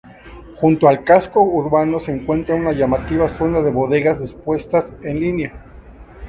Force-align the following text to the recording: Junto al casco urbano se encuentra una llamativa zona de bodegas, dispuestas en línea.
Junto 0.55 0.87
al 0.89 1.03
casco 1.03 1.41
urbano 1.43 1.99
se 1.99 2.11
encuentra 2.11 2.55
una 2.55 2.71
llamativa 2.71 3.29
zona 3.29 3.61
de 3.61 3.69
bodegas, 3.69 4.19
dispuestas 4.19 4.91
en 5.03 5.19
línea. 5.19 5.63